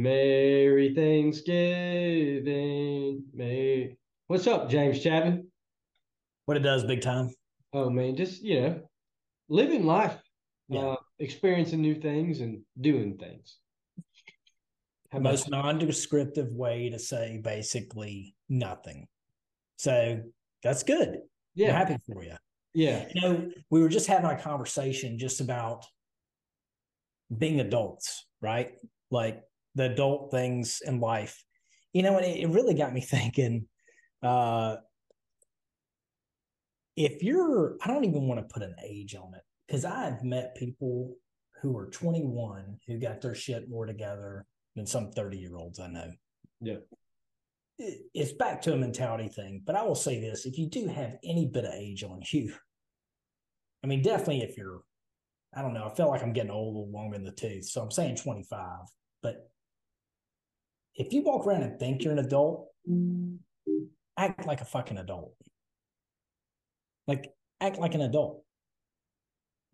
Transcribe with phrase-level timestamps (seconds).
[0.00, 3.22] Merry Thanksgiving.
[3.34, 3.98] Merry.
[4.28, 5.48] What's up, James Chapman?
[6.46, 7.28] What it does, big time.
[7.74, 8.80] Oh man, just you know,
[9.50, 10.16] living life,
[10.70, 10.80] Yeah.
[10.80, 13.58] uh, experiencing new things and doing things.
[15.12, 19.06] How about Most non-descriptive way to say basically nothing.
[19.76, 20.22] So
[20.62, 21.08] that's good.
[21.08, 21.20] I'm
[21.54, 22.36] yeah, happy for you.
[22.72, 25.84] yeah, You know, we were just having a conversation just about
[27.36, 28.72] being adults, right?
[29.10, 29.42] Like
[29.74, 31.42] the adult things in life.
[31.92, 33.66] You know, and it, it really got me thinking.
[34.22, 34.76] Uh,
[36.96, 40.56] if you're, I don't even want to put an age on it because I've met
[40.56, 41.14] people
[41.62, 44.46] who are 21 who got their shit more together
[44.76, 46.10] than some 30 year olds I know.
[46.60, 46.76] Yeah.
[47.78, 50.86] It- It's back to a mentality thing, but I will say this if you do
[50.88, 52.52] have any bit of age on you,
[53.82, 54.82] I mean, definitely if you're,
[55.54, 57.64] I don't know, I feel like I'm getting old a little longer in the tooth.
[57.64, 58.80] So I'm saying 25.
[59.22, 59.50] But
[60.94, 63.38] if you walk around and think you're an adult, mm.
[64.16, 65.34] act like a fucking adult.
[67.06, 68.44] Like, act like an adult.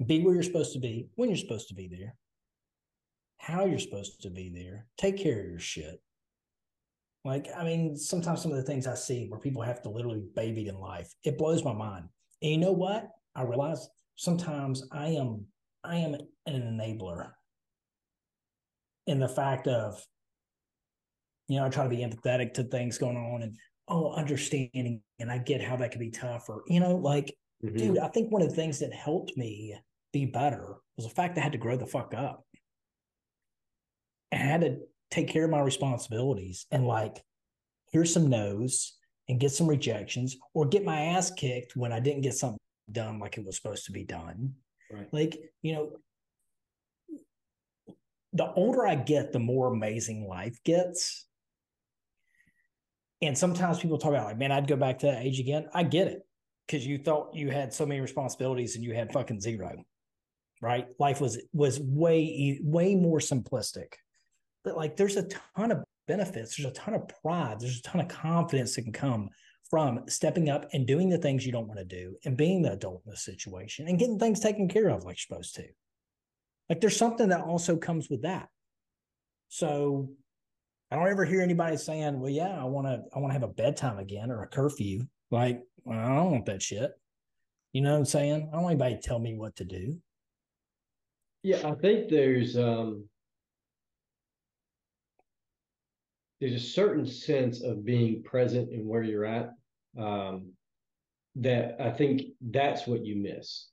[0.04, 2.14] Be where you're supposed to be, when you're supposed to be there,
[3.38, 4.86] how you're supposed to be there.
[4.98, 6.00] Take care of your shit.
[7.24, 10.22] Like, I mean, sometimes some of the things I see where people have to literally
[10.34, 12.04] baby in life, it blows my mind.
[12.42, 13.08] And you know what?
[13.34, 15.46] I realize sometimes I am
[15.82, 17.30] I am an enabler
[19.06, 20.04] in the fact of,
[21.48, 23.56] you know, I try to be empathetic to things going on and
[23.88, 26.48] oh, understanding, and I get how that could be tough.
[26.48, 27.78] Or, you know, like, Mhm.
[27.78, 29.78] dude, I think one of the things that helped me
[30.12, 32.44] be better was the fact I had to grow the fuck up.
[34.32, 34.80] I had to
[35.10, 37.24] take care of my responsibilities and like,
[37.92, 42.22] here's some no's and get some rejections or get my ass kicked when I didn't
[42.22, 42.58] get something
[42.90, 44.56] done like it was supposed to be done.
[44.90, 45.12] Right.
[45.12, 45.96] Like, you know,
[48.32, 51.26] the older I get, the more amazing life gets.
[53.22, 55.68] And sometimes people talk about like, man, I'd go back to that age again.
[55.72, 56.22] I get it.
[56.68, 59.84] Cause you thought you had so many responsibilities and you had fucking zero.
[60.60, 60.88] Right.
[60.98, 63.92] Life was was way way more simplistic.
[64.64, 68.00] But like there's a ton of benefits, there's a ton of pride, there's a ton
[68.00, 69.30] of confidence that can come
[69.70, 72.72] from stepping up and doing the things you don't want to do and being the
[72.72, 75.64] adult in the situation and getting things taken care of like you're supposed to.
[76.68, 78.48] Like there's something that also comes with that.
[79.48, 80.10] So
[80.90, 83.42] I don't ever hear anybody saying, "Well, yeah, I want to, I want to have
[83.42, 86.92] a bedtime again or a curfew." Like, well, I don't want that shit.
[87.72, 88.48] You know what I'm saying?
[88.48, 89.98] I don't want anybody to tell me what to do.
[91.42, 93.08] Yeah, I think there's um
[96.40, 99.50] there's a certain sense of being present in where you're at
[99.98, 100.52] um
[101.36, 103.68] that I think that's what you miss,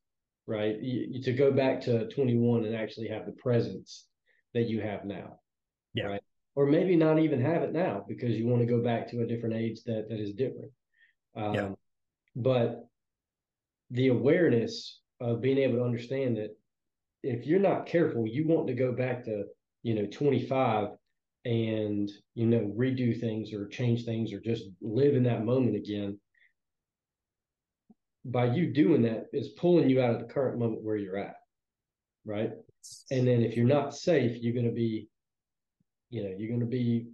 [0.48, 0.76] right?
[0.82, 4.08] You, you- to go back to 21 and actually have the presence
[4.54, 5.40] that you have now.
[5.94, 6.06] Yeah.
[6.06, 6.22] Right.
[6.56, 9.26] Or maybe not even have it now because you want to go back to a
[9.26, 10.72] different age that that is different.
[11.36, 11.70] Um Yeah.
[12.36, 12.88] but
[13.90, 16.52] the awareness of being able to understand that
[17.24, 19.46] if you're not careful, you want to go back to,
[19.84, 20.90] you know, 25
[21.46, 26.20] and, you know, redo things or change things or just live in that moment again.
[28.26, 31.36] By you doing that, is pulling you out of the current moment where you're at.
[32.26, 32.52] Right.
[33.12, 35.08] And then if you're not safe, you're going to be,
[36.14, 37.08] you know, you're going to be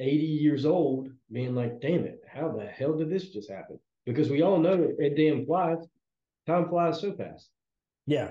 [0.00, 3.78] 80 years old being like, damn it, how the hell did this just happen?
[4.06, 5.78] Because we all know it, it damn flies.
[6.46, 7.50] Time flies so fast
[8.06, 8.28] Yeah.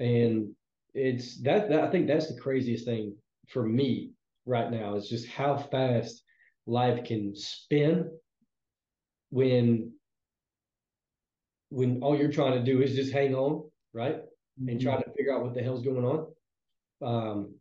[0.00, 0.54] and
[0.94, 3.16] it's that, that I think that's the craziest thing
[3.48, 4.12] for me
[4.46, 6.22] right now is just how fast
[6.66, 8.10] life can spin
[9.30, 9.92] when
[11.70, 14.20] when all you're trying to do is just hang on, right?
[14.66, 16.26] And try to figure out what the hell's going on.
[17.02, 17.55] Um,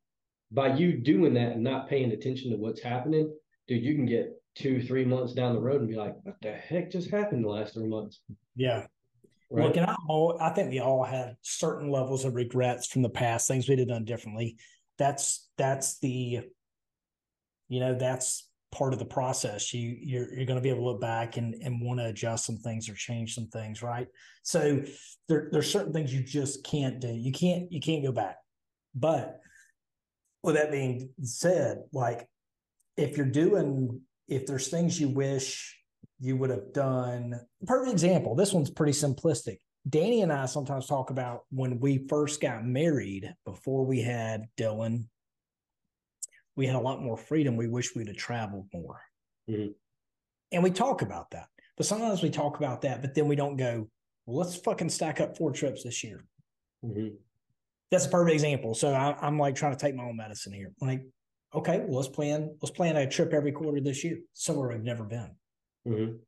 [0.52, 3.34] by you doing that and not paying attention to what's happening,
[3.68, 6.52] dude, you can get two, three months down the road and be like, what the
[6.52, 8.22] heck just happened the last three months?
[8.56, 8.88] Yeah.
[9.52, 9.68] Right.
[9.68, 13.10] Look, and I, all, I think we all have certain levels of regrets from the
[13.10, 14.58] past, things we'd have done differently.
[14.98, 16.42] That's that's the,
[17.68, 19.74] you know, that's part of the process.
[19.74, 22.46] You you're you're going to be able to look back and and want to adjust
[22.46, 24.08] some things or change some things, right?
[24.44, 24.84] So
[25.28, 27.10] there there's certain things you just can't do.
[27.10, 28.38] You can't you can't go back.
[28.96, 29.40] But
[30.46, 32.28] with that being said, like
[32.98, 35.78] if you're doing if there's things you wish
[36.20, 37.40] you would have done.
[37.66, 38.36] Perfect example.
[38.36, 39.58] This one's pretty simplistic.
[39.88, 45.06] Danny and I sometimes talk about when we first got married before we had Dylan,
[46.56, 47.56] we had a lot more freedom.
[47.56, 49.02] We wish we'd have traveled more.
[49.50, 49.76] Mhm.
[50.52, 51.50] And we talk about that.
[51.78, 53.90] But sometimes we talk about that, but then we don't go,
[54.26, 56.26] well, let's fucking stack up four trips this year.
[56.84, 57.18] Mhm.
[57.92, 58.74] That's a perfect example.
[58.74, 60.72] So I, I'm like trying to take my own medicine here.
[60.82, 61.04] Like,
[61.54, 62.56] okay, well, let's plan.
[62.62, 65.32] Let's plan a trip every quarter this year somewhere we've never been.
[65.88, 66.20] Mhm.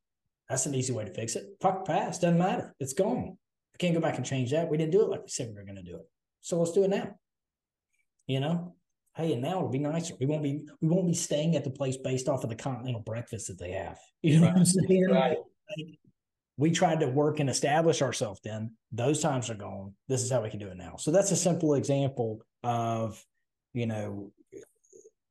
[0.50, 1.46] That's an easy way to fix it.
[1.62, 2.22] Fuck past.
[2.22, 2.74] Doesn't matter.
[2.80, 3.38] It's gone.
[3.74, 4.70] We can't go back and change that.
[4.70, 6.10] We didn't do it like we said we were going to do it.
[6.42, 7.16] So let's do it now.
[8.28, 8.76] You know,
[9.16, 10.16] hey, and now it'll be nicer.
[10.20, 13.02] We won't be we won't be staying at the place based off of the continental
[13.02, 13.98] breakfast that they have.
[14.22, 15.10] You know what I'm saying?
[15.10, 15.38] Right.
[15.78, 16.00] Like,
[16.58, 18.72] we tried to work and establish ourselves then.
[18.92, 19.94] Those times are gone.
[20.08, 20.96] This is how we can do it now.
[20.98, 23.24] So that's a simple example of,
[23.74, 24.32] you know,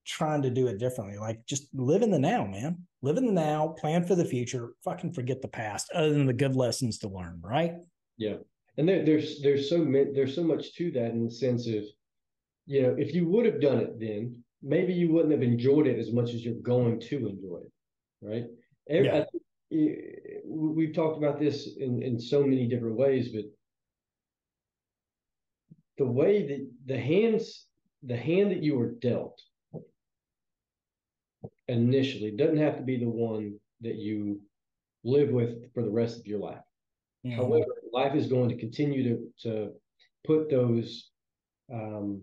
[0.04, 1.18] trying to do it differently.
[1.18, 2.86] Like just live in the now, man.
[3.02, 6.32] Live in the now, plan for the future, fucking forget the past, other than the
[6.32, 7.74] good lessons to learn, right?
[8.16, 8.36] Yeah,
[8.78, 11.84] and there, there's there's so many, there's so much to that in the sense of,
[12.66, 15.98] you know, if you would have done it then, maybe you wouldn't have enjoyed it
[15.98, 17.72] as much as you're going to enjoy it,
[18.22, 18.44] right?
[18.88, 19.24] Every, Yeah.
[19.72, 19.98] I think,
[20.44, 23.44] we- we've talked about this in in so many different ways, but
[25.98, 27.66] the way that the hands,
[28.02, 29.42] the hand that you were dealt
[31.68, 34.40] initially doesn't have to be the one that you
[35.04, 36.62] live with for the rest of your life.
[37.36, 39.74] However, life is going to continue to to
[40.24, 41.10] put those
[41.72, 42.22] um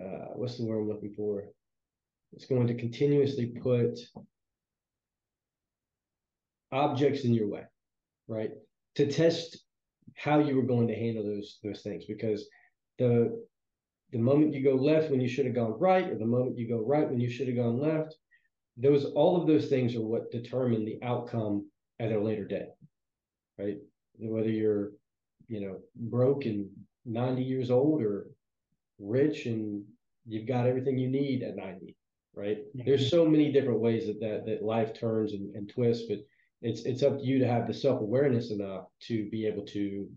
[0.00, 1.44] uh what's the word I'm looking for?
[2.32, 3.98] It's going to continuously put
[6.72, 7.64] objects in your way,
[8.28, 8.50] right?
[8.96, 9.58] To test
[10.16, 12.48] how you were going to handle those those things because
[12.98, 13.40] the
[14.12, 16.68] the moment you go left when you should have gone right or the moment you
[16.68, 18.16] go right when you should have gone left
[18.76, 21.64] those all of those things are what determine the outcome
[22.00, 22.68] at a later date
[23.58, 23.78] right
[24.18, 24.90] whether you're
[25.48, 26.68] you know broke and
[27.06, 28.26] 90 years old or
[28.98, 29.84] rich and
[30.26, 31.96] you've got everything you need at 90
[32.34, 32.84] right Mhm.
[32.84, 36.18] there's so many different ways that that, that life turns and, and twists but
[36.62, 40.08] it's it's up to you to have the self-awareness enough to be able to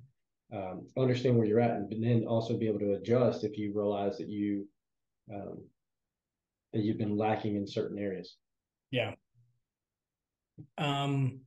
[0.53, 4.17] um, understand where you're at and then also be able to adjust if you realize
[4.17, 4.67] that you
[5.33, 5.57] um,
[6.73, 8.37] that you've been lacking in certain areas
[8.91, 9.13] Yeah.
[10.77, 11.41] Um,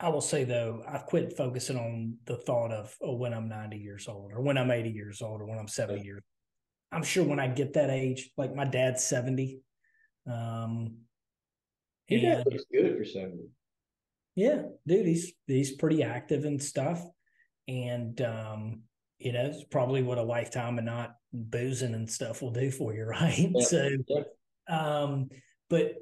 [0.00, 3.78] I will say though, I've quit focusing on the thought of oh, when I'm 90
[3.78, 6.22] years old or when I'm 80 years old or when I'm 70 years.
[6.22, 6.98] Old.
[6.98, 9.60] I'm sure when I get that age, like my dad's 70.
[10.30, 10.98] Um,
[12.08, 13.48] your dad looks good for 70
[14.38, 17.04] yeah, dude, he's he's pretty active and stuff.
[17.66, 18.82] And um,
[19.18, 22.94] you know, it's probably what a lifetime of not boozing and stuff will do for
[22.94, 23.50] you, right?
[23.52, 23.64] Yeah.
[23.64, 24.22] So Yeah.
[25.02, 25.30] um,
[25.68, 25.94] but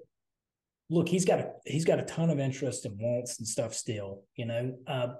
[0.90, 4.24] look, he's got a he's got a ton of interest and wants and stuff still,
[4.36, 4.76] you know.
[4.86, 5.14] Uh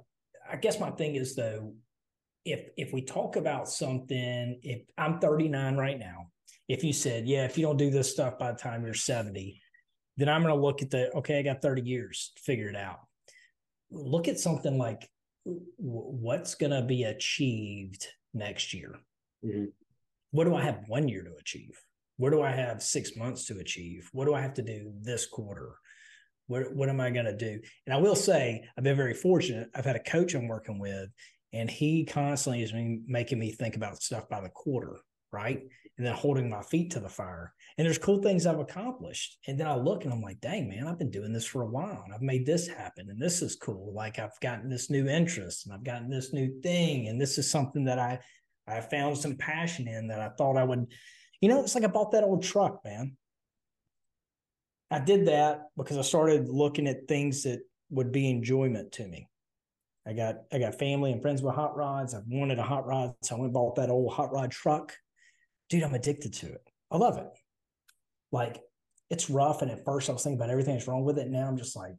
[0.52, 1.72] I guess my thing is though,
[2.44, 6.26] if if we talk about something, if I'm 39 right now,
[6.68, 9.58] if you said, yeah, if you don't do this stuff by the time you're 70,
[10.16, 12.76] then I'm going to look at the okay, I got 30 years to figure it
[12.76, 13.00] out.
[13.90, 15.08] Look at something like
[15.76, 18.96] what's going to be achieved next year.
[19.44, 19.72] Mhm.
[20.30, 21.78] What do I have one year to achieve?
[22.16, 24.08] What do I have six months to achieve?
[24.12, 25.76] What do I have to do this quarter?
[26.46, 27.60] What what am I going to do?
[27.86, 29.68] And I will say, I've been very fortunate.
[29.74, 31.10] I've had a coach I'm working with,
[31.52, 32.72] and he constantly is
[33.06, 35.00] making me think about stuff by the quarter,
[35.32, 35.62] right?
[35.98, 37.52] And then holding my feet to the fire.
[37.78, 39.38] And there's cool things I've accomplished.
[39.46, 41.66] And then I look and I'm like, dang, man, I've been doing this for a
[41.66, 43.08] while and I've made this happen.
[43.10, 43.92] And this is cool.
[43.94, 47.08] Like I've gotten this new interest and I've gotten this new thing.
[47.08, 48.20] And this is something that I
[48.68, 50.86] I found some passion in that I thought I would,
[51.40, 53.16] you know, it's like I bought that old truck, man.
[54.90, 59.28] I did that because I started looking at things that would be enjoyment to me.
[60.06, 62.14] I got I got family and friends with hot rods.
[62.14, 64.94] I wanted a hot rod, so I went bought that old hot rod truck.
[65.68, 66.62] Dude, I'm addicted to it.
[66.90, 67.28] I love it.
[68.32, 68.60] Like
[69.10, 71.28] it's rough, and at first I was thinking about everything that's wrong with it.
[71.28, 71.94] Now I'm just like,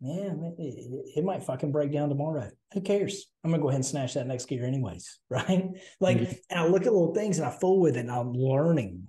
[0.00, 2.50] yeah, man, it, it might fucking break down tomorrow.
[2.72, 3.26] Who cares?
[3.42, 5.68] I'm gonna go ahead and snatch that next gear anyways, right?
[6.00, 6.38] Like, Mhm.
[6.50, 9.08] and I look at little things and I fool with it, and I'm learning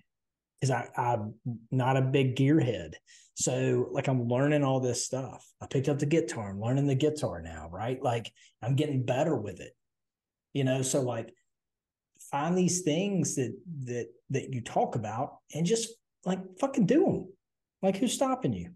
[0.62, 1.36] because I I'm
[1.72, 2.94] not a big gearhead.
[3.38, 5.46] So like I'm learning all this stuff.
[5.62, 6.52] I picked up the guitar.
[6.52, 8.02] I'm learning the guitar now, right?
[8.02, 9.74] Like I'm getting better with it.
[10.54, 11.34] You know, so like
[12.36, 15.90] find these things that that that you talk about and just
[16.26, 17.28] like fucking do them.
[17.82, 18.72] Like who's stopping you?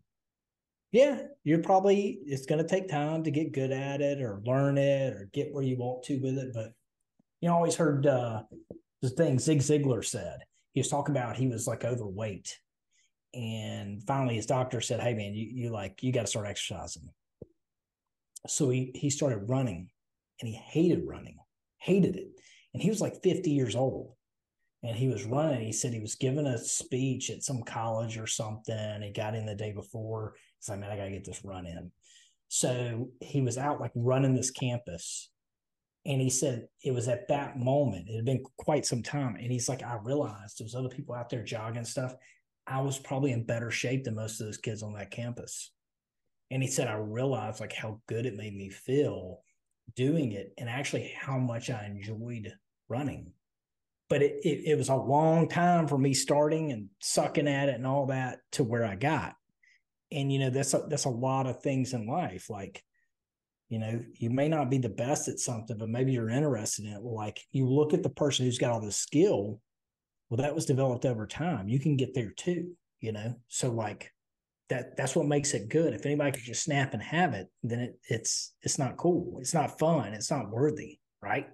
[0.92, 4.78] Yeah, you're probably it's going to take time to get good at it or learn
[4.78, 6.52] it or get where you want to with it.
[6.54, 6.72] But
[7.42, 8.44] you know, always heard uh,
[9.02, 10.40] the thing Zig Ziglar said.
[10.74, 12.58] He was talking about he was like overweight,
[13.34, 17.10] and finally his doctor said, "Hey man, you you like you got to start exercising."
[18.48, 19.90] So he he started running,
[20.40, 21.38] and he hated running,
[21.78, 22.30] hated it,
[22.74, 24.14] and he was like 50 years old
[24.84, 25.62] and he was running.
[25.62, 29.02] He said he was giving a speech at some college or something.
[29.02, 30.36] He got in the day before.
[30.60, 31.92] He's like, man, I got to get this run in.
[32.48, 35.30] So he was out like running this campus
[36.06, 39.36] And he said it was at that moment, it had been quite some time.
[39.36, 42.16] And he's like, I realized there was other people out there jogging stuff.
[42.66, 45.72] I was probably in better shape than most of those kids on that campus.
[46.52, 49.42] And he said, I realized like how good it made me feel
[49.96, 52.54] doing it and actually how much I enjoyed
[52.88, 53.32] running.
[54.10, 57.76] But it, it, it was a long time for me starting and sucking at it
[57.76, 59.36] and all that to where I got.
[60.12, 62.50] And you know, that's a, that's a lot of things in life.
[62.50, 62.84] Like,
[63.70, 66.94] you know, you may not be the best at something, but maybe you're interested in
[66.94, 67.02] it.
[67.02, 69.62] Well, like you look at the person who's got all the skill.
[70.30, 71.70] Well, that was developed over time.
[71.70, 73.36] You can get there too, you know.
[73.48, 74.12] So like
[74.70, 75.94] that that's what makes it good.
[75.94, 79.38] If anybody could just snap and have it, then it, it's it's not cool.
[79.42, 80.14] It's not fun.
[80.14, 81.48] It's not worthy, right?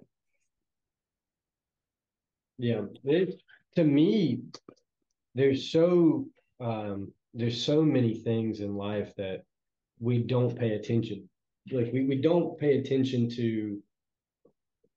[2.58, 3.40] Yeah, it,
[3.74, 4.40] to me,
[5.34, 6.26] there's so
[6.60, 9.42] um, there's so many things in life that
[9.98, 11.28] we don't pay attention.
[11.70, 13.82] Like we, we don't pay attention to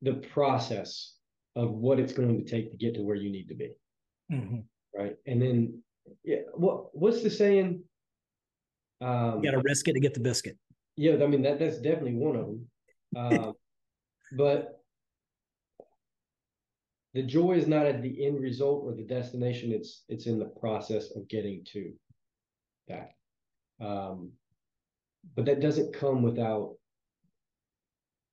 [0.01, 1.15] the process
[1.55, 3.71] of what it's going to take to get to where you need to be.
[4.31, 4.59] Mm-hmm.
[4.95, 5.15] Right.
[5.25, 5.81] And then
[6.23, 7.83] yeah, what what's the saying?
[9.01, 10.57] Um, you got to risk it to get the biscuit.
[10.95, 12.67] Yeah, I mean that that's definitely one of them.
[13.15, 13.51] Uh,
[14.37, 14.79] but
[17.13, 20.45] the joy is not at the end result or the destination it's it's in the
[20.59, 21.91] process of getting to
[22.87, 23.11] that
[23.81, 24.31] um,
[25.35, 26.75] but that doesn't come without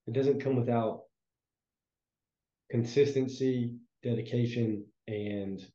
[0.07, 1.03] it doesn't come without
[2.71, 5.67] consistency dedication and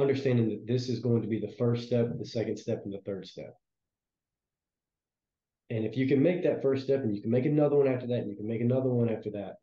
[0.00, 3.00] understanding that this is going to be the first step the second step and the
[3.06, 3.54] third step
[5.70, 8.06] and if you can make that first step and you can make another one after
[8.06, 9.56] that and you can make another one after that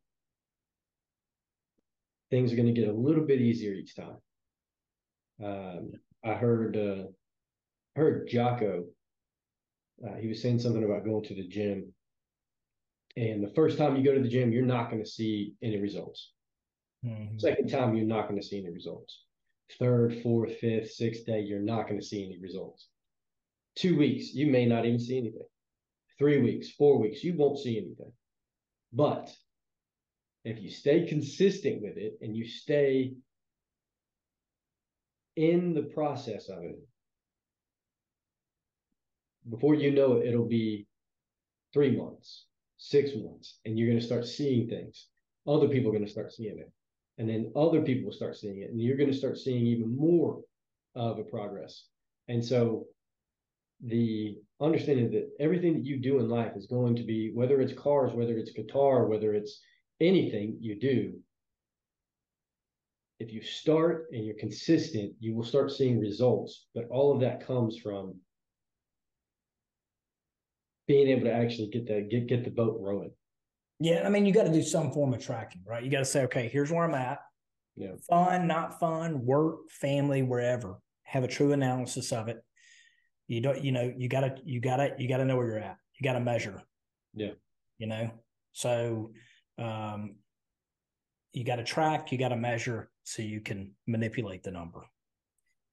[2.29, 4.17] things are going to get a little bit easier each time.
[5.43, 5.91] Um,
[6.23, 7.07] I heard uh,
[7.95, 8.85] heard Jocko.
[10.05, 11.93] Uh, he was saying something about going to the gym,
[13.15, 15.79] and the first time you go to the gym, you're not going to see any
[15.79, 16.31] results.
[17.05, 17.37] Mm-hmm.
[17.37, 19.23] Second time, you're not going to see any results.
[19.79, 22.87] Third, fourth, fifth, sixth day, you're not going to see any results.
[23.75, 25.47] Two weeks, you may not even see anything.
[26.17, 28.11] Three weeks, four weeks, you won't see anything.
[28.93, 29.29] But
[30.45, 33.15] if you stay consistent with it and you stay
[35.35, 36.79] in the process of it,
[39.49, 40.87] before you know it, it'll be
[41.73, 42.45] three months,
[42.77, 45.07] six months, and you're going to start seeing things.
[45.45, 46.71] Other people are going to start seeing it.
[47.17, 48.69] And then other people will start seeing it.
[48.69, 50.41] And you're going to start seeing even more
[50.95, 51.85] of a progress.
[52.27, 52.87] And so
[53.83, 57.73] the understanding that everything that you do in life is going to be, whether it's
[57.73, 59.61] cars, whether it's guitar, whether it's
[60.01, 61.13] anything you do,
[63.19, 66.65] if you start and you're consistent, you will start seeing results.
[66.73, 68.15] But all of that comes from
[70.87, 73.11] being able to actually get the get get the boat rowing.
[73.79, 75.83] Yeah, I mean, you got to do some form of tracking, right?
[75.83, 77.19] You got to say, okay, here's where I'm at.
[77.75, 77.91] Yeah.
[78.09, 80.79] Fun, not fun, work, family, wherever.
[81.03, 82.41] Have a true analysis of it.
[83.27, 85.77] You don't, you know, you gotta, you gotta, you gotta know where you're at.
[85.99, 86.61] You gotta measure.
[87.13, 87.31] Yeah.
[87.77, 88.11] You know,
[88.53, 89.11] so
[89.57, 90.15] um,
[91.33, 94.85] you got to track, you got to measure so you can manipulate the number.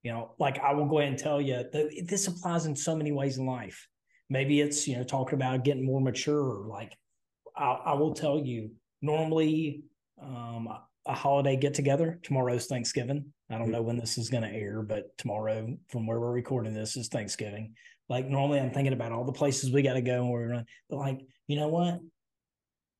[0.02, 2.96] You know, like I will go ahead and tell you that this applies in so
[2.96, 3.86] many ways in life.
[4.28, 6.66] Maybe it's, you know, talking about getting more mature.
[6.66, 6.96] Like
[7.56, 9.82] I, I will tell you, normally
[10.22, 10.68] um,
[11.06, 12.18] a holiday get together.
[12.22, 13.32] Tomorrow's Thanksgiving.
[13.50, 13.72] I don't mm-hmm.
[13.72, 17.08] know when this is going to air, but tomorrow, from where we're recording this, is
[17.08, 17.74] Thanksgiving.
[18.08, 20.52] Like normally, I'm thinking about all the places we got to go and where we're
[20.52, 20.66] going.
[20.88, 22.00] But like, you know what?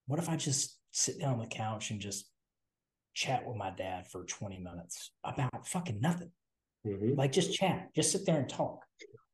[0.06, 2.28] what if I just sit down on the couch and just
[3.14, 6.30] chat with my dad for 20 minutes about fucking nothing?
[6.86, 7.14] Mm-hmm.
[7.14, 8.84] Like just chat, just sit there and talk.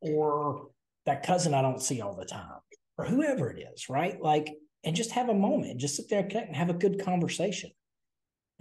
[0.00, 0.68] Or
[1.06, 2.60] that cousin I don't see all the time,
[2.96, 4.20] or whoever it is, right?
[4.20, 4.48] Like,
[4.85, 7.70] and just have a moment, just sit there and have a good conversation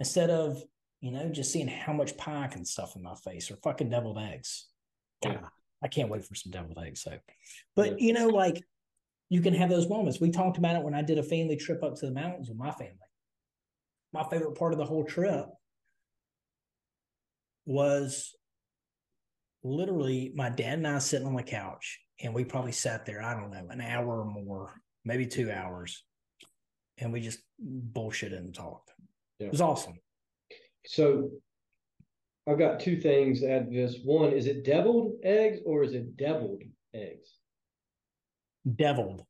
[0.00, 0.62] instead of,
[1.00, 3.90] you know, just seeing how much pie I can stuff in my face or fucking
[3.90, 4.66] deviled eggs.
[5.22, 5.44] God,
[5.82, 7.02] I can't wait for some deviled eggs.
[7.02, 7.18] So,
[7.76, 8.62] but you know, like
[9.28, 10.20] you can have those moments.
[10.20, 12.58] We talked about it when I did a family trip up to the mountains with
[12.58, 12.94] my family.
[14.12, 15.46] My favorite part of the whole trip
[17.66, 18.34] was
[19.62, 23.34] literally my dad and I sitting on the couch, and we probably sat there, I
[23.34, 26.04] don't know, an hour or more, maybe two hours,
[27.00, 28.90] and we just bullshitted and talked.
[29.38, 29.46] Yeah.
[29.46, 29.98] It was awesome.
[30.86, 31.30] So
[32.48, 33.98] I've got two things to add to this.
[34.04, 36.62] One, is it deviled eggs or is it deviled
[36.94, 37.38] eggs?
[38.76, 39.24] deviled.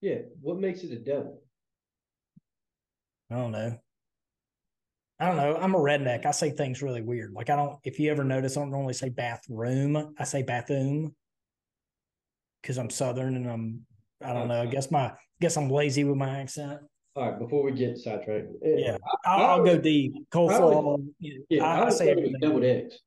[0.00, 0.18] Yeah.
[0.40, 1.42] What makes it a devil?
[3.30, 3.78] I don't know.
[5.18, 5.56] I don't know.
[5.56, 6.24] I'm a redneck.
[6.24, 7.32] I say things really weird.
[7.32, 7.78] Like I don't.
[7.84, 10.14] If you ever notice, I don't normally say bathroom.
[10.18, 11.14] I say bathroom
[12.62, 13.80] because I'm Southern and I'm.
[14.24, 14.62] I don't know.
[14.62, 15.06] I guess my.
[15.06, 16.80] I guess I'm lazy with my accent.
[17.16, 20.12] all right, before we get sidetracked, eh, yeah, I'll, I'll go deep.
[20.30, 21.02] Coleslaw.
[21.18, 22.98] Yeah, I, I, I say deviled eggs.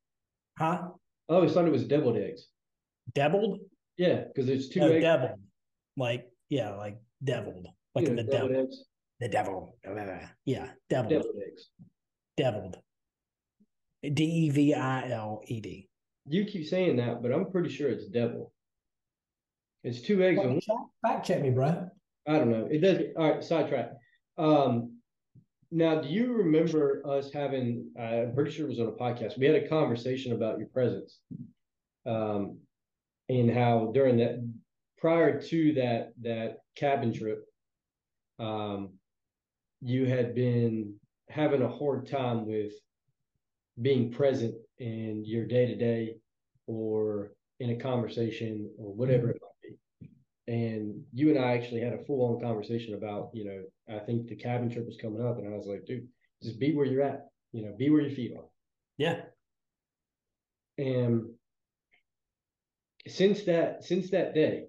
[0.58, 0.80] Huh?
[0.82, 0.96] Oh,
[1.30, 2.48] I always thought it was deviled eggs.
[3.14, 3.60] Deviled?
[3.98, 5.04] Yeah, because there's two no, eggs.
[5.04, 5.40] Deviled.
[5.96, 7.68] Like, yeah, like deviled.
[7.94, 8.56] Like in the devil.
[8.56, 8.84] Eggs.
[9.20, 9.78] The devil.
[10.46, 11.10] Yeah, deviled.
[11.10, 11.70] Deviled eggs.
[12.36, 12.78] Deviled.
[14.02, 15.88] D E V I L E D.
[16.28, 18.52] You keep saying that, but I'm pretty sure it's devil.
[19.84, 20.42] It's two eggs.
[20.42, 20.76] Fact check,
[21.06, 21.90] fact check me, bro.
[22.28, 22.68] I don't know.
[22.72, 23.18] It doesn't.
[23.18, 23.92] All right, sidetrack.
[24.38, 24.98] Um,
[25.72, 27.92] now, do you remember us having?
[28.00, 29.38] Uh, I'm pretty sure it was on a podcast.
[29.38, 31.20] We had a conversation about your presence,
[32.06, 32.60] um,
[33.28, 34.50] and how during that,
[34.98, 37.44] prior to that that cabin trip,
[38.40, 38.94] um,
[39.82, 40.96] you had been
[41.30, 42.72] having a hard time with
[43.82, 46.16] being present in your day to day,
[46.68, 49.53] or in a conversation, or whatever it might be
[50.48, 54.28] and you and I actually had a full on conversation about, you know, I think
[54.28, 56.08] the cabin trip was coming up, and I was like, dude,
[56.42, 58.46] just be where you're at, you know, be where your feet are.
[58.98, 59.22] Yeah.
[60.78, 61.26] And
[63.08, 64.66] since that since that day,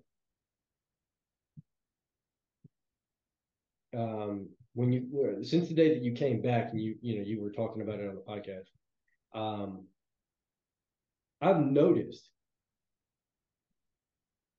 [3.96, 7.40] um, when you since the day that you came back and you you know you
[7.40, 8.68] were talking about it on the podcast,
[9.34, 9.86] um,
[11.40, 12.28] I've noticed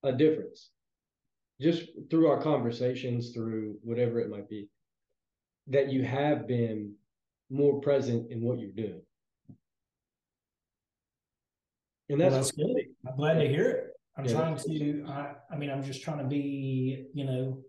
[0.02, 0.70] a difference
[1.60, 4.68] just through our conversations, through whatever it might be,
[5.68, 6.94] that you have been
[7.50, 9.02] more present in what you're doing.
[12.08, 12.76] And that's, well, that's good.
[13.08, 13.84] I'm glad to hear it.
[14.16, 14.32] I'm yeah.
[14.32, 17.62] trying to, I, I mean, I'm just trying to be, you know,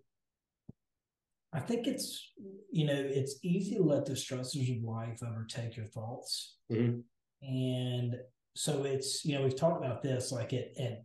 [1.53, 2.31] I think it's,
[2.71, 6.57] you know, it's easy to let the stressors of life overtake your thoughts.
[6.71, 6.99] Mm-hmm.
[7.41, 8.15] And
[8.55, 11.03] so it's, you know, we've talked about this like at, at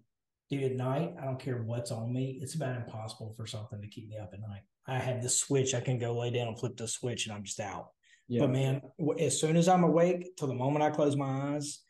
[0.52, 2.38] dude, at night, I don't care what's on me.
[2.42, 4.60] It's about impossible for something to keep me up at night.
[4.86, 5.74] I have the switch.
[5.74, 7.88] I can go lay down and flip the switch and I'm just out.
[8.28, 8.42] Yeah.
[8.42, 8.82] But man,
[9.18, 11.80] as soon as I'm awake till the moment I close my eyes,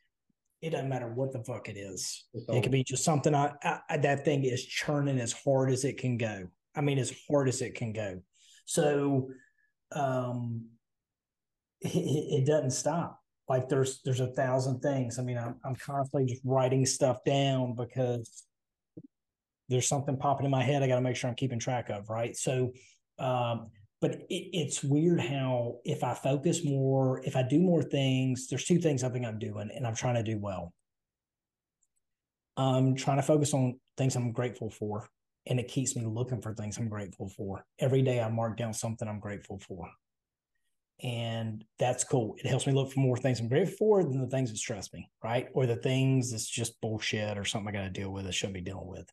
[0.61, 2.25] it doesn't matter what the fuck it is.
[2.35, 3.53] It could be just something I,
[3.91, 6.47] I, that thing is churning as hard as it can go.
[6.77, 8.21] I mean, as hard as it can go.
[8.65, 9.31] So,
[9.91, 10.67] um,
[11.81, 13.19] it, it doesn't stop.
[13.49, 15.19] Like there's there's a thousand things.
[15.19, 18.45] I mean, I'm I'm constantly just writing stuff down because
[19.73, 22.09] there's something popping in my head I got to make sure I'm keeping track of,
[22.09, 22.37] right?
[22.37, 22.73] So,
[23.19, 28.49] um, but it, it's weird how if I focus more, if I do more things,
[28.49, 30.73] there's two things I think I'm doing, and I'm trying to do well.
[32.57, 35.09] I'm trying to focus on things I'm grateful for,
[35.47, 37.65] and it keeps me looking for things I'm grateful for.
[37.79, 39.89] Every day I mark down something I'm grateful for.
[41.03, 42.37] And that's cool.
[42.39, 44.93] It helps me look for more things I'm grateful for than the things that stress
[44.93, 45.49] me, right?
[45.53, 48.55] Or the things that's just bullshit or something I got to deal with I shouldn't
[48.55, 49.11] be dealing with.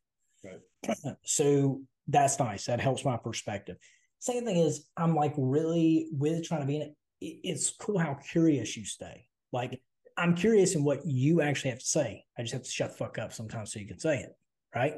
[1.23, 2.65] So that's nice.
[2.65, 3.77] That helps my perspective.
[4.19, 6.95] Second thing is, I'm like really with trying to be in it.
[7.21, 9.27] It's cool how curious you stay.
[9.51, 9.81] Like
[10.17, 12.25] I'm curious in what you actually have to say.
[12.37, 14.35] I just have to shut the fuck up sometimes so you can say it,
[14.75, 14.95] right?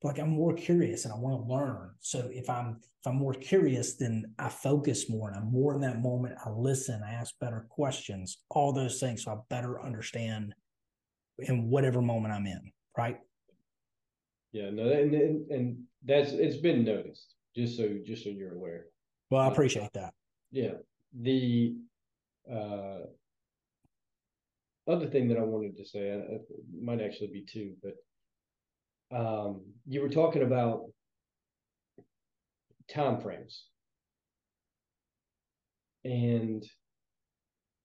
[0.00, 1.90] But like I'm more curious and I want to learn.
[2.00, 5.80] So if I'm if I'm more curious, then I focus more and I'm more in
[5.82, 6.36] that moment.
[6.44, 10.54] I listen, I ask better questions, all those things, so I better understand
[11.38, 13.18] in whatever moment I'm in, right?
[14.52, 17.34] Yeah, no, and, and and that's it's been noticed.
[17.54, 18.86] Just so just so you're aware.
[19.30, 20.14] Well, I appreciate that.
[20.50, 20.74] Yeah,
[21.20, 21.74] the
[22.50, 23.00] uh,
[24.88, 26.38] other thing that I wanted to say uh,
[26.80, 30.84] might actually be two, but um, you were talking about
[32.88, 33.64] time frames,
[36.04, 36.64] and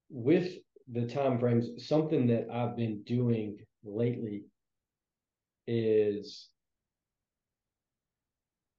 [0.10, 0.54] with
[0.92, 4.44] the time frames, something that I've been doing lately
[5.68, 6.50] is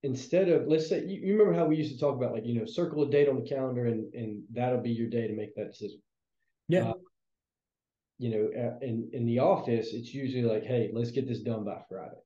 [0.02, 2.58] instead of let's say you, you, remember how we used to talk about like you
[2.58, 5.54] know circle a date on the calendar and and that'll be your day to make
[5.54, 6.00] that decision.
[6.68, 6.90] Yeah.
[6.90, 6.94] Uh,
[8.18, 11.64] you know uh, in in the office it's usually like hey let's get this done
[11.64, 12.20] by friday.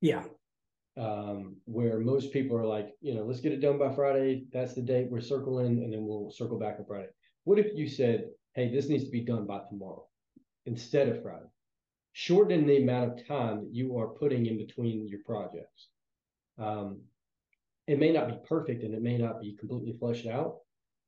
[0.00, 0.24] Yeah.
[0.96, 4.46] Um where most people are like you know let's get it done by friday.
[4.52, 7.08] That's the date we're circling and then we'll circle back on friday.
[7.44, 10.06] What if you said hey this needs to be done by tomorrow
[10.64, 11.46] instead of friday
[12.18, 15.88] shorten the amount of time that you are putting in between your projects
[16.58, 17.02] um,
[17.86, 20.56] it may not be perfect and it may not be completely fleshed out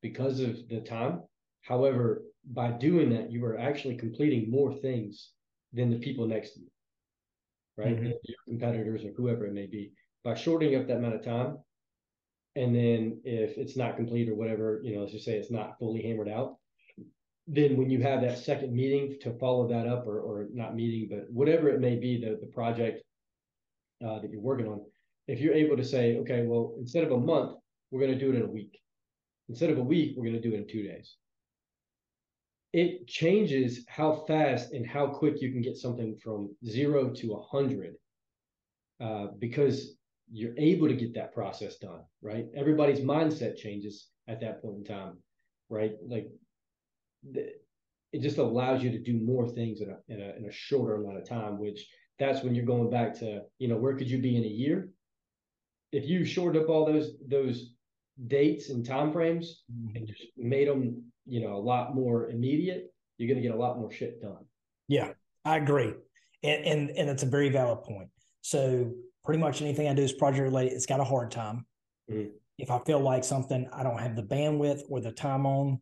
[0.02, 1.22] because of the time.
[1.62, 5.30] However, by doing that, you are actually completing more things
[5.72, 6.68] than the people next to you,
[7.78, 7.96] right?
[7.96, 8.04] Mm-hmm.
[8.04, 9.92] Your competitors or whoever it may be.
[10.24, 11.56] By shortening up that amount of time,
[12.54, 15.78] and then if it's not complete or whatever, you know, let's just say it's not
[15.78, 16.56] fully hammered out,
[17.50, 21.08] then when you have that second meeting to follow that up or, or not meeting,
[21.10, 23.02] but whatever it may be, the, the project
[24.04, 24.84] uh, that you're working on,
[25.26, 27.56] if you're able to say, okay, well, instead of a month,
[27.90, 28.78] we're going to do it in a week.
[29.48, 31.16] Instead of a week, we're going to do it in two days.
[32.74, 37.42] It changes how fast and how quick you can get something from zero to a
[37.42, 37.94] hundred,
[39.00, 39.96] uh, because
[40.30, 42.44] you're able to get that process done, right?
[42.54, 45.16] Everybody's mindset changes at that point in time,
[45.70, 45.92] right?
[46.06, 46.28] Like
[48.12, 50.96] it just allows you to do more things in a, in a in a shorter
[50.96, 51.86] amount of time, which
[52.18, 54.90] that's when you're going back to, you know, where could you be in a year?
[55.92, 57.74] If you shorted up all those those
[58.26, 59.96] dates and time frames mm-hmm.
[59.96, 63.60] and just made them, you know, a lot more immediate, you're going to get a
[63.60, 64.44] lot more shit done.
[64.88, 65.12] Yeah,
[65.44, 65.92] I agree,
[66.42, 68.08] and and and it's a very valid point.
[68.40, 68.92] So
[69.24, 70.72] pretty much anything I do is project related.
[70.72, 71.66] It's got a hard time.
[72.10, 72.30] Mm-hmm.
[72.58, 75.80] If I feel like something I don't have the bandwidth or the time on,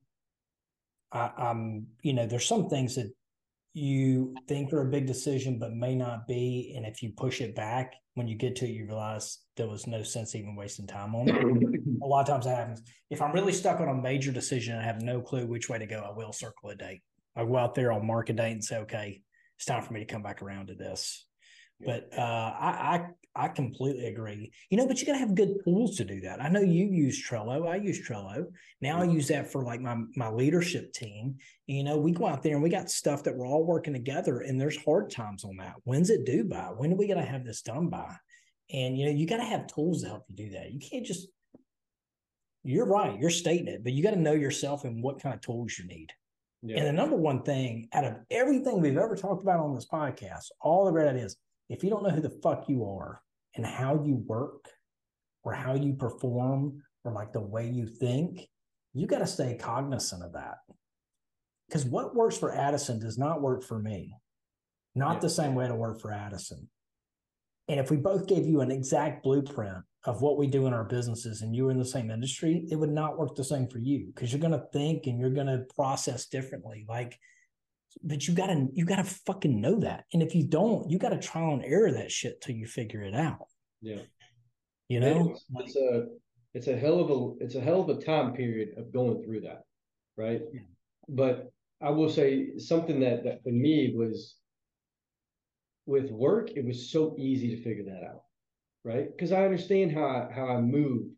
[1.12, 3.12] I, I'm, you know, there's some things that
[3.74, 6.72] you think are a big decision, but may not be.
[6.76, 9.86] And if you push it back, when you get to it, you realize there was
[9.86, 11.36] no sense even wasting time on it.
[12.02, 12.82] a lot of times that happens.
[13.10, 15.78] If I'm really stuck on a major decision and I have no clue which way
[15.78, 17.02] to go, I will circle a date.
[17.36, 19.20] I'll go out there, I'll mark a date and say, okay,
[19.56, 21.26] it's time for me to come back around to this.
[21.84, 24.50] But uh, I, I I completely agree.
[24.70, 26.42] You know, but you got to have good tools to do that.
[26.42, 27.68] I know you use Trello.
[27.68, 28.46] I use Trello.
[28.80, 31.36] Now I use that for like my my leadership team.
[31.66, 34.40] You know, we go out there and we got stuff that we're all working together,
[34.40, 35.74] and there's hard times on that.
[35.84, 36.72] When's it due by?
[36.76, 38.16] When are we going to have this done by?
[38.72, 40.72] And you know, you got to have tools to help you do that.
[40.72, 41.28] You can't just.
[42.64, 43.16] You're right.
[43.20, 45.86] You're stating it, but you got to know yourself and what kind of tools you
[45.86, 46.10] need.
[46.62, 46.78] Yeah.
[46.78, 50.46] And the number one thing out of everything we've ever talked about on this podcast,
[50.60, 51.36] all the red is
[51.68, 53.20] if you don't know who the fuck you are
[53.54, 54.68] and how you work
[55.42, 58.48] or how you perform or like the way you think,
[58.94, 60.58] you got to stay cognizant of that.
[61.68, 64.14] Because what works for Addison does not work for me.
[64.94, 65.20] Not yeah.
[65.20, 66.68] the same way to work for Addison.
[67.68, 70.84] And if we both gave you an exact blueprint of what we do in our
[70.84, 73.78] businesses and you were in the same industry, it would not work the same for
[73.78, 76.86] you because you're going to think and you're going to process differently.
[76.88, 77.18] Like
[78.02, 80.04] but you gotta you gotta fucking know that.
[80.12, 83.14] And if you don't, you gotta trial and error that shit till you figure it
[83.14, 83.46] out.
[83.80, 84.02] Yeah.
[84.88, 85.30] You know?
[85.30, 86.06] It's, it's a
[86.54, 89.40] it's a hell of a it's a hell of a time period of going through
[89.42, 89.62] that.
[90.16, 90.42] Right.
[90.52, 90.60] Yeah.
[91.08, 91.50] But
[91.82, 94.36] I will say something that that for me was
[95.84, 98.22] with work, it was so easy to figure that out.
[98.84, 99.08] Right.
[99.10, 101.08] Because I understand how I how I move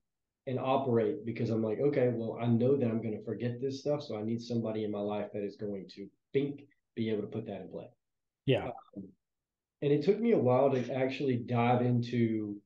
[0.48, 3.80] and operate because I'm like, okay, well, I know that I'm going to forget this
[3.80, 4.02] stuff.
[4.02, 6.62] So I need somebody in my life that is going to think,
[6.96, 7.88] be able to put that in play.
[8.46, 8.68] Yeah.
[8.96, 9.04] Um,
[9.82, 12.56] and it took me a while to actually dive into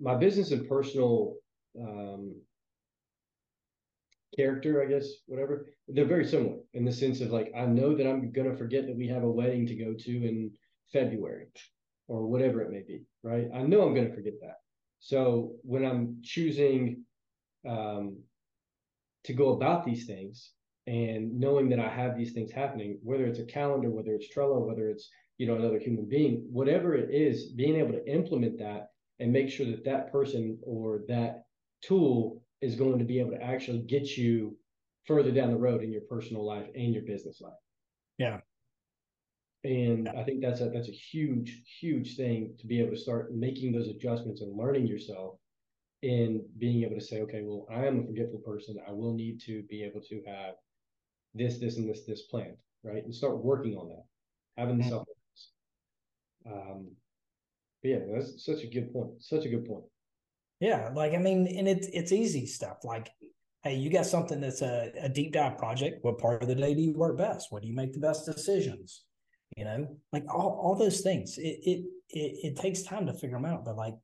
[0.00, 1.36] my business and personal
[1.80, 2.34] um,
[4.36, 5.66] character, I guess, whatever.
[5.86, 8.88] They're very similar in the sense of like, I know that I'm going to forget
[8.88, 10.50] that we have a wedding to go to in
[10.92, 11.46] February
[12.08, 13.46] or whatever it may be, right?
[13.54, 14.56] I know I'm going to forget that.
[15.00, 17.04] So when I'm choosing
[17.68, 18.18] um,
[19.24, 20.52] to go about these things,
[20.86, 24.66] and knowing that I have these things happening, whether it's a calendar, whether it's Trello,
[24.66, 28.88] whether it's you know another human being, whatever it is, being able to implement that
[29.18, 31.44] and make sure that that person or that
[31.82, 34.56] tool is going to be able to actually get you
[35.04, 37.52] further down the road in your personal life and your business life.
[38.18, 38.40] Yeah.
[39.62, 43.34] And I think that's a that's a huge, huge thing to be able to start
[43.34, 45.36] making those adjustments and learning yourself
[46.02, 48.78] and being able to say, okay, well, I am a forgetful person.
[48.88, 50.54] I will need to be able to have
[51.34, 53.04] this, this, and this, this planned, right?
[53.04, 54.04] And start working on that,
[54.56, 54.90] having the mm-hmm.
[54.90, 55.06] self
[56.46, 56.90] um,
[57.82, 59.10] yeah, that's such a good point.
[59.22, 59.84] Such a good point.
[60.60, 62.78] Yeah, like I mean, and it's it's easy stuff.
[62.84, 63.10] Like,
[63.62, 66.04] hey, you got something that's a, a deep dive project.
[66.04, 67.50] What part of the day do you work best?
[67.50, 69.04] What do you make the best decisions?
[69.56, 71.38] You know, like all, all those things.
[71.38, 73.94] It, it it it takes time to figure them out, but like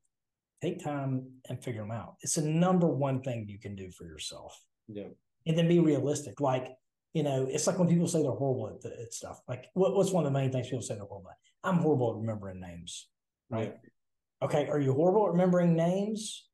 [0.63, 2.17] take time and figure them out.
[2.23, 4.59] It's the number one thing you can do for yourself.
[4.89, 5.09] Yeah.
[5.47, 6.41] And then be realistic.
[6.41, 6.69] Like
[7.17, 9.41] you know, it's like when people say they're horrible at, the, at stuff.
[9.49, 11.37] Like, what, what's one of the main things people say they're horrible at?
[11.67, 13.09] I'm horrible at remembering names,
[13.49, 13.75] right?
[13.83, 14.47] Yeah.
[14.47, 16.47] Okay, are you horrible at remembering names,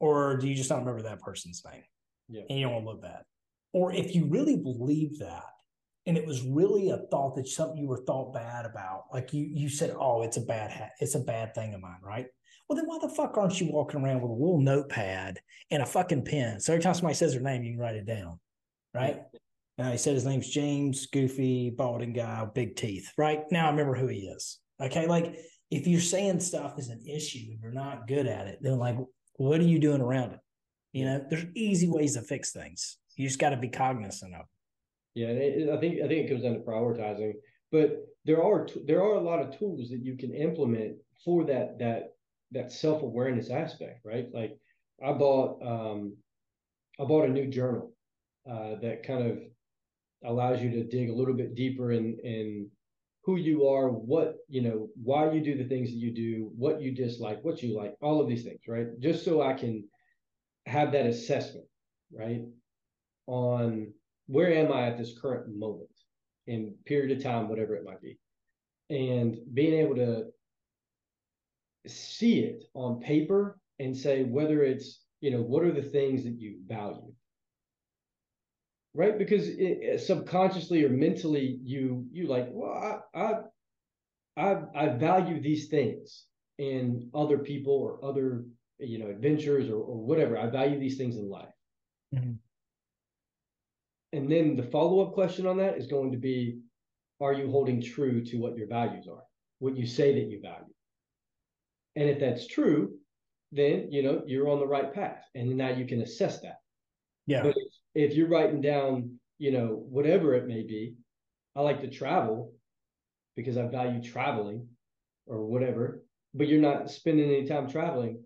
[0.00, 1.84] or do you just not remember that person's name?
[2.28, 2.42] Yeah.
[2.50, 3.22] And you don't want to look bad.
[3.72, 5.44] Or if you really believe that,
[6.08, 9.46] and it was really a thought that something you were thought bad about, like you
[9.52, 12.26] you said, oh, it's a bad hat, it's a bad thing of mine, right?
[12.66, 15.38] Well, then why the fuck aren't you walking around with a little notepad
[15.70, 16.60] and a fucking pen?
[16.60, 18.40] So every time somebody says their name, you can write it down,
[18.94, 19.20] right?
[19.78, 23.12] Uh, he said his name's James, goofy, balding guy, big teeth.
[23.18, 24.60] Right now, I remember who he is.
[24.82, 25.36] Okay, like
[25.70, 28.96] if you're saying stuff is an issue and you're not good at it, then like,
[29.34, 30.40] what are you doing around it?
[30.92, 32.96] You know, there's easy ways to fix things.
[33.16, 34.46] You just got to be cognizant of.
[35.18, 37.32] Yeah, it, I think I think it comes down to prioritizing,
[37.72, 41.78] but there are there are a lot of tools that you can implement for that
[41.80, 42.14] that
[42.52, 44.28] that self awareness aspect, right?
[44.32, 44.52] Like
[45.04, 46.16] I bought um,
[47.00, 47.92] I bought a new journal
[48.48, 49.38] uh, that kind of
[50.24, 52.70] allows you to dig a little bit deeper in in
[53.24, 56.80] who you are, what you know, why you do the things that you do, what
[56.80, 58.86] you dislike, what you like, all of these things, right?
[59.00, 59.88] Just so I can
[60.66, 61.66] have that assessment,
[62.12, 62.42] right,
[63.26, 63.92] on
[64.28, 65.90] where am I at this current moment
[66.46, 68.18] in period of time, whatever it might be,
[68.90, 70.26] and being able to
[71.86, 76.38] see it on paper and say whether it's you know what are the things that
[76.38, 77.12] you value?
[78.94, 79.18] Right?
[79.18, 83.34] Because it, subconsciously or mentally you you like well I, I
[84.36, 86.26] i i value these things
[86.58, 88.44] in other people or other
[88.78, 90.38] you know adventures or, or whatever.
[90.38, 91.48] I value these things in life.
[92.14, 92.32] Mm-hmm.
[94.12, 96.60] And then the follow-up question on that is going to be
[97.20, 99.22] are you holding true to what your values are?
[99.58, 100.72] What you say that you value.
[101.96, 102.94] And if that's true
[103.50, 106.58] then you know you're on the right path and now you can assess that.
[107.26, 107.42] Yeah.
[107.42, 110.96] But if, if you're writing down you know whatever it may be
[111.56, 112.52] i like to travel
[113.36, 114.66] because i value traveling
[115.26, 116.02] or whatever
[116.34, 118.22] but you're not spending any time traveling.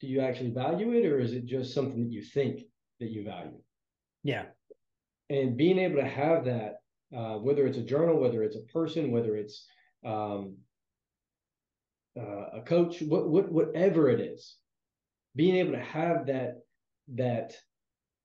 [0.00, 2.62] Do you actually value it or is it just something that you think
[2.98, 3.60] that you value
[4.22, 4.44] yeah
[5.30, 6.76] and being able to have that
[7.16, 9.66] uh, whether it's a journal whether it's a person whether it's
[10.04, 10.56] um,
[12.18, 14.56] uh, a coach, what, what, whatever it is,
[15.34, 16.58] being able to have that
[17.14, 17.52] that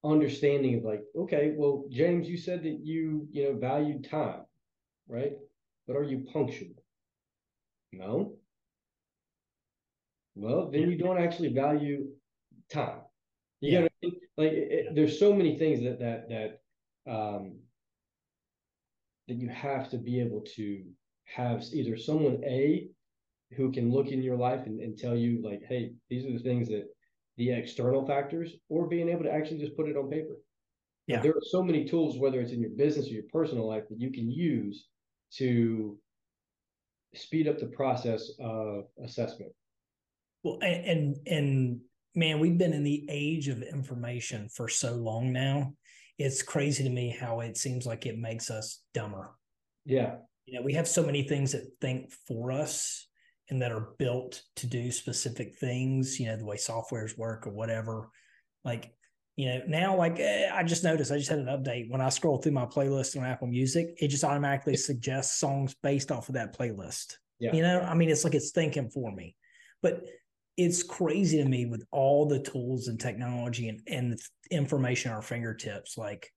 [0.04, 4.42] understanding of like, okay, well, James, you said that you you know valued time,
[5.08, 5.34] right?
[5.88, 6.76] But are you punctual?
[7.94, 8.34] No.
[10.36, 12.08] Well, then you don't actually value
[12.72, 13.00] time.
[13.62, 13.88] You yeah.
[14.04, 17.60] know, like it, there's so many things that that that um
[19.28, 20.84] that you have to be able to
[21.26, 22.88] have either someone a
[23.56, 26.40] who can look in your life and, and tell you like, hey, these are the
[26.44, 26.86] things that
[27.38, 30.38] the external factors, or being able to actually just put it on paper.
[31.06, 31.22] Yeah.
[31.22, 34.00] There are so many tools, whether it's in your business or your personal life, that
[34.00, 34.88] you can use
[35.36, 35.98] to
[37.16, 39.52] speed up the process of assessment.
[40.44, 41.80] Well, and and
[42.18, 45.74] man, we've been in the age of information for so long now.
[46.18, 49.36] It's crazy to me how it seems like it makes us dumber.
[49.86, 50.16] Yeah.
[50.48, 53.08] You know, we have so many things that think for us
[53.50, 57.52] and that are built to do specific things, you know, the way softwares work or
[57.52, 58.10] whatever.
[58.66, 58.92] Like,
[59.36, 62.10] you know, now, like eh, I just noticed, I just had an update when I
[62.10, 66.34] scroll through my playlist on Apple Music, it just automatically suggests songs based off of
[66.34, 67.18] that playlist.
[67.40, 67.54] Yeah.
[67.54, 69.36] You know, I mean, it's like it's thinking for me,
[69.84, 70.02] but
[70.58, 75.22] it's crazy to me with all the tools and technology and, and information at our
[75.22, 75.98] fingertips.
[75.98, 76.32] Like,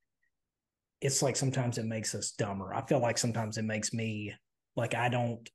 [1.01, 2.75] it's like sometimes it makes us dumber.
[2.75, 4.35] I feel like sometimes it makes me
[4.77, 5.49] like I don't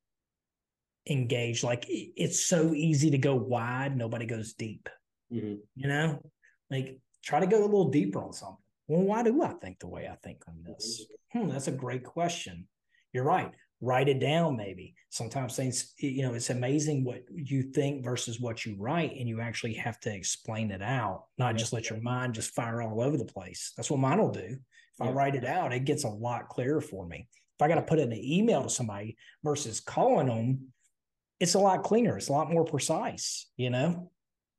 [1.08, 4.89] engage Like it's so easy to go wide, nobody goes deep.
[5.32, 5.56] Mm-hmm.
[5.75, 6.19] You know,
[6.71, 8.58] like try to go a little deeper on something.
[8.88, 11.06] Well, why do I think the way I think on this?
[11.32, 12.67] Hmm, that's a great question.
[13.13, 13.51] You're right.
[13.86, 14.95] Write it down, maybe.
[15.12, 19.41] Sometimes things, you know, it's amazing what you think versus what you write, and you
[19.41, 21.58] actually have to explain it out, not yeah.
[21.58, 23.74] just let your mind just fire all over the place.
[23.78, 24.39] That's what mine will do.
[24.39, 24.60] If
[25.00, 25.06] yeah.
[25.06, 27.28] I write it out, it gets a lot clearer for me.
[27.58, 30.74] If I got to put in an email to somebody versus calling them,
[31.39, 32.17] it's a lot cleaner.
[32.17, 34.12] It's a lot more precise, you know?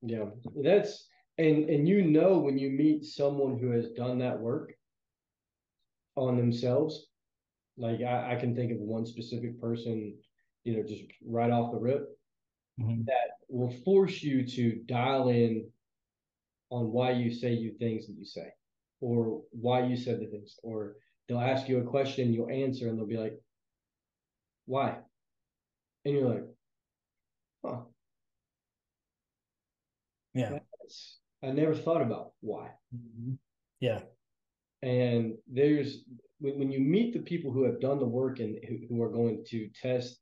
[0.03, 0.27] Yeah.
[0.62, 1.09] That's
[1.39, 4.73] and and you know when you meet someone who has done that work
[6.15, 7.09] on themselves,
[7.77, 10.15] like I, I can think of one specific person,
[10.65, 12.09] you know, just right off the rip,
[12.81, 13.03] mm-hmm.
[13.07, 15.69] that will force you to dial in
[16.71, 18.49] on why you say you things that you say,
[19.01, 20.95] or why you said the things, or
[21.29, 23.39] they'll ask you a question, you'll answer, and they'll be like,
[24.65, 24.99] "Why?"
[26.05, 26.45] And you're like,
[27.65, 27.81] huh.
[30.35, 30.51] Yeah.
[30.51, 32.71] That's, I never thought about why.
[32.95, 33.35] Mm-hmm.
[33.81, 34.01] Yeah.
[34.83, 36.05] And there's
[36.38, 39.11] when, when you meet the people who have done the work and who, who are
[39.11, 40.18] going to test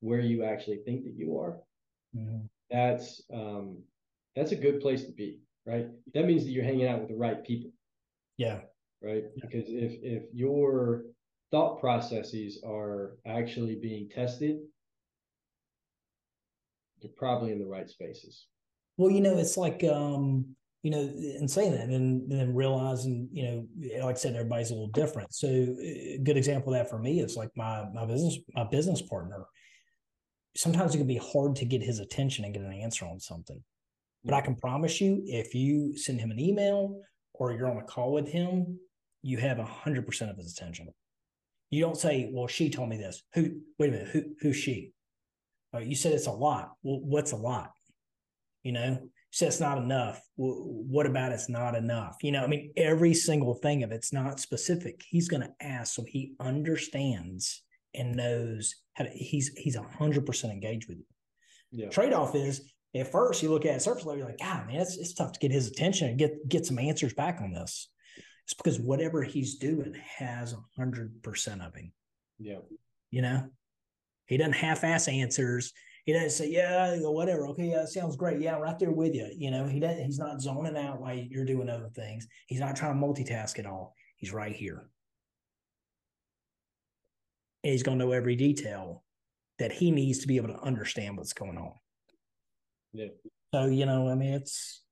[0.00, 1.58] where you actually think that you are,
[2.16, 2.46] mm-hmm.
[2.70, 3.78] that's um,
[4.36, 5.86] that's a good place to be, right?
[6.12, 7.70] That means that you're hanging out with the right people.
[8.36, 8.60] Yeah.
[9.02, 9.24] Right.
[9.36, 9.44] Yeah.
[9.46, 11.04] Because if if your
[11.50, 14.58] thought processes are actually being tested
[17.04, 18.46] you're probably in the right spaces.
[18.96, 23.42] Well, you know, it's like um, you know, and saying that and, then realizing, you
[23.42, 25.34] know, like I said, everybody's a little different.
[25.34, 29.00] So a good example of that for me is like my my business my business
[29.00, 29.46] partner.
[30.54, 33.60] Sometimes it can be hard to get his attention and get an answer on something.
[34.24, 37.00] But I can promise you, if you send him an email
[37.32, 38.78] or you're on a call with him,
[39.22, 40.88] you have a hundred percent of his attention.
[41.70, 43.58] You don't say, "Well, she told me this." Who?
[43.78, 44.08] Wait a minute.
[44.08, 44.22] Who?
[44.40, 44.92] Who's she?
[45.74, 46.72] Uh, you said it's a lot.
[46.82, 47.70] Well, what's a lot?
[48.62, 48.98] You know,
[49.40, 50.20] it's not enough.
[50.36, 52.16] what about it's not enough?
[52.22, 55.02] You know, I mean, every single thing of it's not specific.
[55.08, 57.62] He's going to ask so he understands
[57.94, 61.04] and knows how to, he's he's hundred percent engaged with you.
[61.70, 61.88] Yeah.
[61.88, 64.80] Trade off is at first you look at it surface level, you're like, God, man,
[64.80, 67.88] it's it's tough to get his attention and get get some answers back on this.
[68.44, 71.92] It's because whatever he's doing has hundred percent of him.
[72.38, 72.58] Yeah.
[73.10, 73.48] You know,
[74.26, 75.72] he doesn't half-ass answers.
[76.04, 78.40] He doesn't say, "Yeah, or whatever." Okay, yeah, sounds great.
[78.40, 79.28] Yeah, right there with you.
[79.36, 80.04] You know, he doesn't.
[80.04, 82.26] He's not zoning out while you're doing other things.
[82.46, 83.94] He's not trying to multitask at all.
[84.16, 84.90] He's right here,
[87.62, 89.02] and he's going to know every detail
[89.58, 91.72] that he needs to be able to understand what's going on.
[92.92, 93.08] Yeah.
[93.54, 94.82] So you know, I mean, it's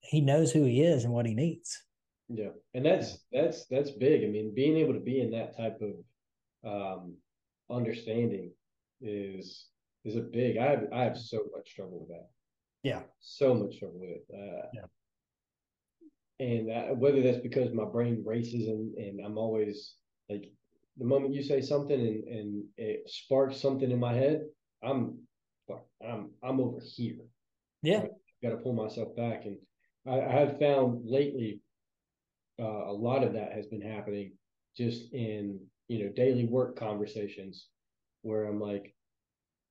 [0.00, 1.84] he knows who he is and what he needs.
[2.28, 4.24] Yeah, and that's that's that's big.
[4.24, 7.16] I mean, being able to be in that type of um,
[7.70, 8.52] understanding
[9.00, 9.66] is
[10.04, 10.56] is a big.
[10.58, 12.28] I have I have so much trouble with that.
[12.82, 14.24] Yeah, so much trouble with it.
[14.32, 19.94] Uh, yeah, and uh, whether that's because my brain races and and I'm always
[20.28, 20.50] like
[20.98, 24.42] the moment you say something and and it sparks something in my head,
[24.82, 25.18] I'm
[26.04, 27.16] I'm I'm over here.
[27.82, 28.04] Yeah,
[28.42, 29.56] got to pull myself back, and
[30.06, 31.60] I, I have found lately
[32.60, 34.32] uh, a lot of that has been happening
[34.76, 37.68] just in you know daily work conversations
[38.22, 38.94] where I'm like,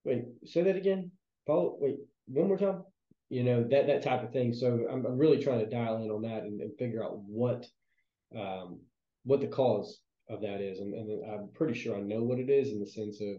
[0.03, 1.11] wait, say that again.
[1.47, 1.77] Paul.
[1.79, 2.83] Wait, one more time.
[3.29, 4.53] You know that that type of thing.
[4.53, 7.65] So I'm, I'm really trying to dial in on that and, and figure out what
[8.37, 8.79] um,
[9.23, 12.49] what the cause of that is, and, and I'm pretty sure I know what it
[12.49, 13.37] is in the sense of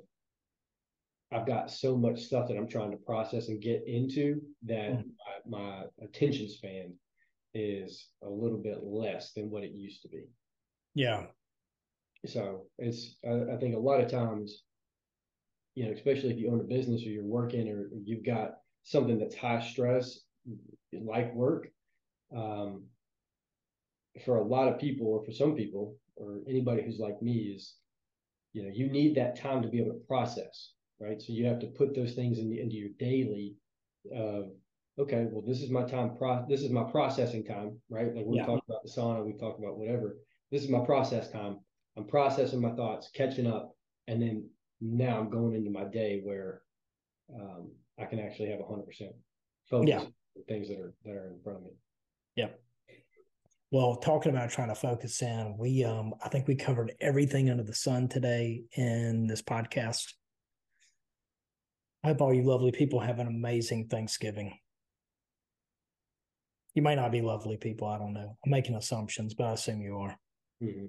[1.32, 5.50] I've got so much stuff that I'm trying to process and get into that mm-hmm.
[5.50, 6.92] my, my attention span
[7.54, 10.24] is a little bit less than what it used to be.
[10.94, 11.24] Yeah.
[12.26, 14.62] So it's I, I think a lot of times
[15.74, 19.18] you know, especially if you own a business or you're working or you've got something
[19.18, 20.20] that's high stress,
[20.92, 21.68] like work,
[22.36, 22.84] um,
[24.24, 27.76] for a lot of people or for some people or anybody who's like me is,
[28.52, 31.20] you know, you need that time to be able to process, right?
[31.20, 33.54] So you have to put those things in, into your daily.
[34.14, 34.50] Uh,
[35.00, 36.16] okay, well, this is my time.
[36.18, 38.14] Pro- this is my processing time, right?
[38.14, 38.44] Like we yeah.
[38.44, 40.18] talked about the sauna, we talked about whatever.
[40.50, 41.60] This is my process time.
[41.96, 43.74] I'm processing my thoughts, catching up,
[44.06, 44.48] and then
[44.82, 46.62] now I'm going into my day where
[47.34, 48.84] um, I can actually have 100%
[49.70, 50.00] focus yeah.
[50.00, 50.12] on
[50.48, 51.70] things that are that are in front of me.
[52.34, 52.48] Yeah.
[53.70, 57.62] Well, talking about trying to focus in, we um I think we covered everything under
[57.62, 60.12] the sun today in this podcast.
[62.04, 64.58] I hope all you lovely people have an amazing Thanksgiving.
[66.74, 67.86] You may not be lovely people.
[67.86, 68.36] I don't know.
[68.44, 70.18] I'm making assumptions, but I assume you are.
[70.60, 70.86] Mm-hmm.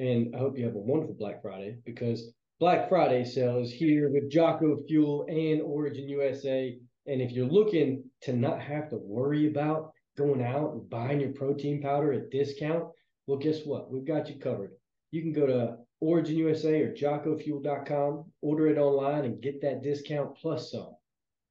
[0.00, 4.32] And I hope you have a wonderful Black Friday because Black Friday sales here with
[4.32, 6.76] Jocko Fuel and Origin USA.
[7.06, 11.30] And if you're looking to not have to worry about going out and buying your
[11.30, 12.86] protein powder at discount,
[13.28, 13.92] well, guess what?
[13.92, 14.72] We've got you covered.
[15.12, 20.36] You can go to Origin USA or jockofuel.com, order it online, and get that discount
[20.36, 20.96] plus some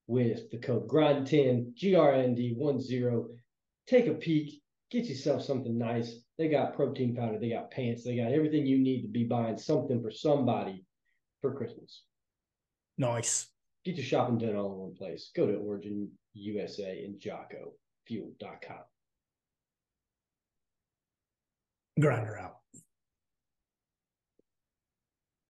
[0.08, 3.28] with the code GRIND10, G R N D 10.
[3.88, 6.20] Take a peek, get yourself something nice.
[6.38, 9.58] They got protein powder, they got pants, they got everything you need to be buying
[9.58, 10.84] something for somebody
[11.42, 12.04] for Christmas.
[12.98, 13.48] Nice.
[13.86, 15.32] Get your shopping done all in one place.
[15.36, 18.78] Go to Origin USA and JockoFuel.com.
[22.00, 22.58] Grinder out.